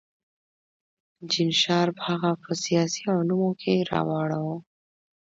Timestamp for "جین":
1.29-1.51